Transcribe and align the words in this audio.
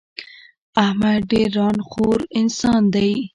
احمد 0.83 1.19
ډېر 1.31 1.49
ًران 1.55 1.77
خور 1.89 2.19
انسان 2.39 2.81
دی. 2.93 3.11